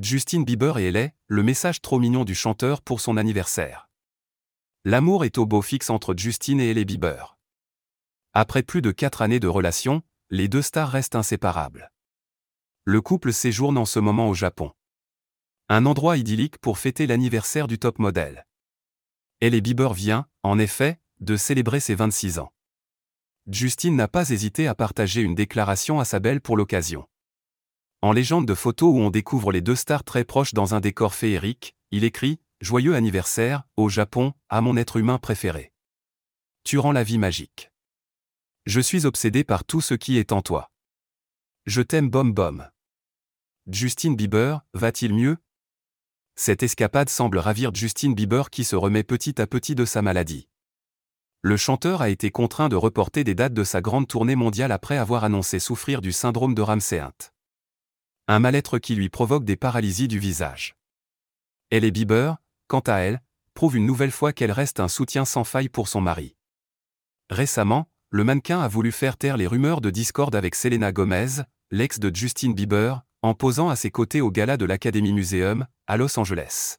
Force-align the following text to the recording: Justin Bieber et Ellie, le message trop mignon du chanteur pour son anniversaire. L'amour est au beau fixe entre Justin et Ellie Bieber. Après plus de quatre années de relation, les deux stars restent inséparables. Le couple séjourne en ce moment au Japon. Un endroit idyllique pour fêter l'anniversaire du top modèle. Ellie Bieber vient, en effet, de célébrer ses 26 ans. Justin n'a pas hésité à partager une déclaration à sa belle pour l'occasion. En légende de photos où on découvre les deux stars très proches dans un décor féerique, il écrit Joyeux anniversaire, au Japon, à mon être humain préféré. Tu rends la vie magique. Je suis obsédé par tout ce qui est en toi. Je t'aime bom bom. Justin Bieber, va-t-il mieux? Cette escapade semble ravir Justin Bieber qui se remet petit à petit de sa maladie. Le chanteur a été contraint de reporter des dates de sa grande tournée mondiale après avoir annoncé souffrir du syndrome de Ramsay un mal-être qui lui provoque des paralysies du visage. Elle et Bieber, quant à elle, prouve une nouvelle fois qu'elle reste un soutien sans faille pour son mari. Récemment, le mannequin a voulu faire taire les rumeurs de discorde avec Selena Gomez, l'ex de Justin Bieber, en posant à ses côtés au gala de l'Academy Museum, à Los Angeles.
Justin 0.00 0.42
Bieber 0.42 0.78
et 0.78 0.86
Ellie, 0.86 1.10
le 1.26 1.42
message 1.42 1.82
trop 1.82 1.98
mignon 1.98 2.24
du 2.24 2.36
chanteur 2.36 2.82
pour 2.82 3.00
son 3.00 3.16
anniversaire. 3.16 3.90
L'amour 4.84 5.24
est 5.24 5.38
au 5.38 5.46
beau 5.46 5.60
fixe 5.60 5.90
entre 5.90 6.14
Justin 6.16 6.60
et 6.60 6.68
Ellie 6.68 6.84
Bieber. 6.84 7.36
Après 8.32 8.62
plus 8.62 8.80
de 8.80 8.92
quatre 8.92 9.22
années 9.22 9.40
de 9.40 9.48
relation, 9.48 10.02
les 10.30 10.46
deux 10.46 10.62
stars 10.62 10.90
restent 10.90 11.16
inséparables. 11.16 11.90
Le 12.84 13.00
couple 13.00 13.32
séjourne 13.32 13.76
en 13.76 13.86
ce 13.86 13.98
moment 13.98 14.28
au 14.28 14.34
Japon. 14.34 14.70
Un 15.68 15.84
endroit 15.84 16.16
idyllique 16.16 16.58
pour 16.58 16.78
fêter 16.78 17.08
l'anniversaire 17.08 17.66
du 17.66 17.80
top 17.80 17.98
modèle. 17.98 18.46
Ellie 19.40 19.62
Bieber 19.62 19.94
vient, 19.94 20.28
en 20.44 20.60
effet, 20.60 21.00
de 21.18 21.36
célébrer 21.36 21.80
ses 21.80 21.96
26 21.96 22.38
ans. 22.38 22.52
Justin 23.48 23.94
n'a 23.94 24.06
pas 24.06 24.30
hésité 24.30 24.68
à 24.68 24.76
partager 24.76 25.22
une 25.22 25.34
déclaration 25.34 25.98
à 25.98 26.04
sa 26.04 26.20
belle 26.20 26.40
pour 26.40 26.56
l'occasion. 26.56 27.08
En 28.00 28.12
légende 28.12 28.46
de 28.46 28.54
photos 28.54 28.94
où 28.94 29.00
on 29.00 29.10
découvre 29.10 29.50
les 29.50 29.60
deux 29.60 29.74
stars 29.74 30.04
très 30.04 30.22
proches 30.22 30.54
dans 30.54 30.72
un 30.72 30.78
décor 30.78 31.14
féerique, 31.14 31.74
il 31.90 32.04
écrit 32.04 32.38
Joyeux 32.60 32.94
anniversaire, 32.94 33.64
au 33.76 33.88
Japon, 33.88 34.34
à 34.48 34.60
mon 34.60 34.76
être 34.76 34.98
humain 34.98 35.18
préféré. 35.18 35.72
Tu 36.62 36.78
rends 36.78 36.92
la 36.92 37.02
vie 37.02 37.18
magique. 37.18 37.72
Je 38.66 38.80
suis 38.80 39.04
obsédé 39.04 39.42
par 39.42 39.64
tout 39.64 39.80
ce 39.80 39.94
qui 39.94 40.16
est 40.16 40.30
en 40.30 40.42
toi. 40.42 40.70
Je 41.66 41.82
t'aime 41.82 42.08
bom 42.08 42.26
bom. 42.26 42.68
Justin 43.66 44.12
Bieber, 44.12 44.60
va-t-il 44.74 45.12
mieux? 45.12 45.36
Cette 46.36 46.62
escapade 46.62 47.08
semble 47.08 47.38
ravir 47.38 47.74
Justin 47.74 48.12
Bieber 48.12 48.50
qui 48.50 48.62
se 48.62 48.76
remet 48.76 49.02
petit 49.02 49.40
à 49.40 49.48
petit 49.48 49.74
de 49.74 49.84
sa 49.84 50.02
maladie. 50.02 50.48
Le 51.42 51.56
chanteur 51.56 52.00
a 52.00 52.10
été 52.10 52.30
contraint 52.30 52.68
de 52.68 52.76
reporter 52.76 53.24
des 53.24 53.34
dates 53.34 53.54
de 53.54 53.64
sa 53.64 53.80
grande 53.80 54.06
tournée 54.06 54.36
mondiale 54.36 54.70
après 54.70 54.98
avoir 54.98 55.24
annoncé 55.24 55.58
souffrir 55.58 56.00
du 56.00 56.12
syndrome 56.12 56.54
de 56.54 56.62
Ramsay 56.62 57.02
un 58.28 58.40
mal-être 58.40 58.78
qui 58.78 58.94
lui 58.94 59.08
provoque 59.08 59.44
des 59.44 59.56
paralysies 59.56 60.06
du 60.06 60.18
visage. 60.18 60.76
Elle 61.70 61.84
et 61.84 61.90
Bieber, 61.90 62.36
quant 62.66 62.80
à 62.80 62.98
elle, 62.98 63.22
prouve 63.54 63.76
une 63.76 63.86
nouvelle 63.86 64.10
fois 64.10 64.34
qu'elle 64.34 64.52
reste 64.52 64.80
un 64.80 64.88
soutien 64.88 65.24
sans 65.24 65.44
faille 65.44 65.70
pour 65.70 65.88
son 65.88 66.02
mari. 66.02 66.36
Récemment, 67.30 67.88
le 68.10 68.24
mannequin 68.24 68.60
a 68.60 68.68
voulu 68.68 68.92
faire 68.92 69.16
taire 69.16 69.38
les 69.38 69.46
rumeurs 69.46 69.80
de 69.80 69.90
discorde 69.90 70.36
avec 70.36 70.54
Selena 70.54 70.92
Gomez, 70.92 71.42
l'ex 71.70 71.98
de 71.98 72.14
Justin 72.14 72.52
Bieber, 72.52 73.02
en 73.22 73.32
posant 73.34 73.70
à 73.70 73.76
ses 73.76 73.90
côtés 73.90 74.20
au 74.20 74.30
gala 74.30 74.58
de 74.58 74.66
l'Academy 74.66 75.12
Museum, 75.12 75.66
à 75.86 75.96
Los 75.96 76.18
Angeles. 76.18 76.76